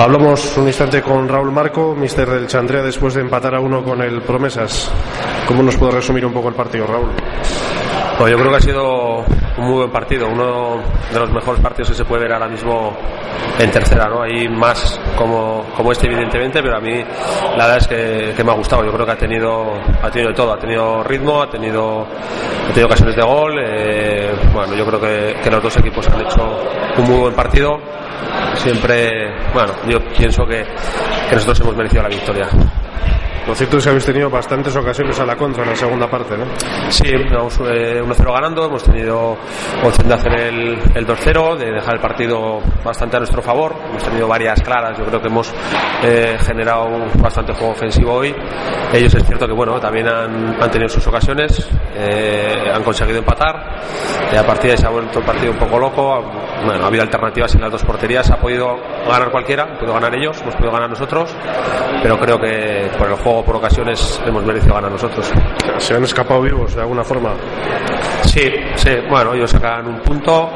[0.00, 4.00] Hablamos un instante con Raúl Marco, mister del Chandrea, después de empatar a uno con
[4.00, 4.90] el Promesas.
[5.46, 7.10] ¿Cómo nos puede resumir un poco el partido, Raúl?
[8.18, 9.24] Pues yo creo que ha sido
[9.58, 10.80] un muy buen partido, uno
[11.12, 12.96] de los mejores partidos que se puede ver ahora mismo
[13.58, 14.22] en tercera, ¿no?
[14.22, 17.02] Hay más como, como este evidentemente, pero a mí
[17.56, 17.88] la verdad es
[18.34, 18.84] que, me ha gustado.
[18.84, 22.86] Yo creo que ha tenido, ha tenido todo, ha tenido ritmo, ha tenido, ha tenido
[22.86, 23.58] ocasiones de gol.
[23.62, 26.42] Eh, bueno, yo creo que, los dos equipos han hecho
[26.98, 27.78] un muy buen partido
[28.54, 30.64] siempre, bueno, yo pienso que
[31.32, 32.48] nosotros hemos merecido la victoria.
[33.46, 36.36] Lo cierto es que habéis tenido bastantes ocasiones a la contra en la segunda parte,
[36.36, 36.44] ¿no?
[36.90, 39.36] Sí, vamos 1-0 eh, ganando, hemos tenido
[39.82, 44.02] opción de hacer el, el 2-0, de dejar el partido bastante a nuestro favor, hemos
[44.02, 45.52] tenido varias claras, yo creo que hemos
[46.02, 48.34] eh, generado bastante juego ofensivo hoy.
[48.92, 52.49] Ellos es cierto que bueno, también han, han tenido sus ocasiones, eh,
[52.80, 53.80] han conseguido empatar,
[54.32, 56.24] y a partir de ahí se ha vuelto el partido un poco loco,
[56.64, 58.76] bueno, ha habido alternativas en las dos porterías, ha podido
[59.06, 61.34] ganar cualquiera, ha podido ganar ellos, hemos podido ganar nosotros,
[62.02, 65.30] pero creo que por el juego por ocasiones hemos merecido ganar nosotros.
[65.78, 67.34] ¿Se han escapado vivos de alguna forma?
[68.22, 70.50] Sí, sí, bueno, ellos sacan un punto,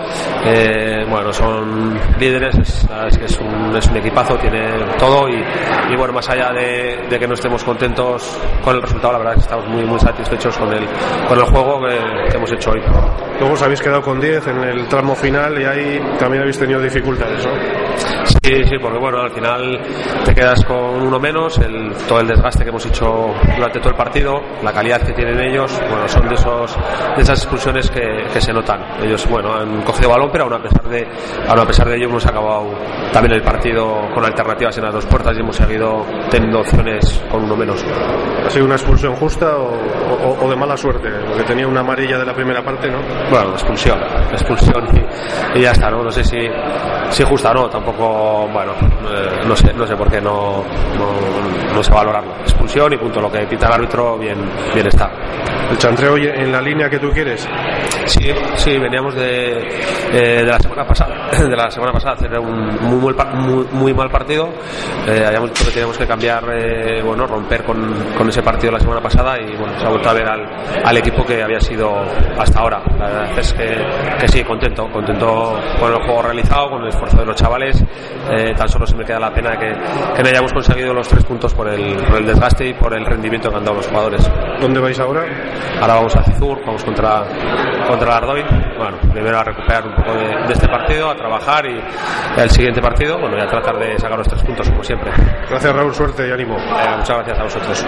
[0.45, 2.87] eh, bueno, son líderes, es,
[3.21, 4.63] es un, es un, equipazo, tiene
[4.99, 5.29] todo.
[5.29, 5.43] Y,
[5.93, 9.35] y bueno, más allá de, de, que no estemos contentos con el resultado, la verdad
[9.35, 10.87] es que estamos muy, muy satisfechos con el,
[11.27, 11.99] con el juego que,
[12.33, 12.81] hemos hecho hoy.
[13.39, 16.81] Luego os habéis quedado con 10 en el tramo final y ahí también habéis tenido
[16.81, 17.53] dificultades, ¿no?
[18.45, 19.81] Sí, sí, porque bueno, al final
[20.25, 23.97] te quedas con uno menos, el, todo el desgaste que hemos hecho durante todo el
[23.97, 26.77] partido, la calidad que tienen ellos, bueno, son de, esos,
[27.17, 28.81] de esas expulsiones que, que se notan.
[29.03, 31.07] Ellos, bueno, han cogido balón, pero aún a pesar de,
[31.49, 32.75] aún a pesar de ello hemos acabado
[33.13, 37.45] también el partido con alternativas en las dos puertas y hemos seguido teniendo opciones con
[37.45, 37.85] uno menos.
[38.47, 41.09] ¿Ha sido una expulsión justa o, o, o de mala suerte?
[41.27, 42.99] Porque tenía una amarilla de la primera parte, ¿no?
[43.31, 43.99] Bueno, expulsión,
[44.33, 44.85] expulsión
[45.55, 46.03] y, y ya está, ¿no?
[46.03, 46.39] No sé si,
[47.11, 48.73] si justa o no, tampoco, bueno,
[49.11, 50.63] eh, no sé, no sé por qué no,
[50.99, 52.33] no, no sé valorarlo.
[52.43, 54.39] Expulsión y punto, lo que pita el árbitro, bien,
[54.75, 55.11] bien está.
[55.71, 57.49] ¿El chantreo en la línea que tú quieres?
[58.07, 59.59] Sí, sí, veníamos de,
[60.13, 63.95] eh, de la semana pasada, de la semana pasada hacer un muy, muy, muy, muy
[63.95, 64.49] mal partido.
[65.07, 68.81] Eh, habíamos dicho que teníamos que cambiar, eh, bueno, romper con, con, ese partido la
[68.81, 70.47] semana pasada y bueno, se ha vuelto a ver al,
[70.85, 71.93] al equipo que había sido
[72.39, 72.83] hasta ahora.
[72.99, 73.77] La verdad es que,
[74.21, 77.83] que sí, contento, contento con el juego realizado, con el esfuerzo de los chavales.
[78.31, 79.73] Eh, tan solo se me queda la pena que,
[80.17, 83.05] que no hayamos conseguido los tres puntos por el, por el desgaste y por el
[83.05, 84.31] rendimiento que han dado los jugadores.
[84.61, 85.23] ¿Dónde vais ahora?
[85.81, 87.25] Ahora vamos a Cizur, vamos contra,
[87.89, 88.43] contra Ardoy.
[88.79, 92.51] Bueno, primero a recuperar un poco de, de este partido, a trabajar y, y el
[92.51, 95.11] siguiente partido, bueno, y a tratar de sacar los tres puntos como siempre.
[95.49, 96.57] Gracias Raúl, suerte y ánimo.
[96.57, 97.87] Eh, muchas gracias a vosotros.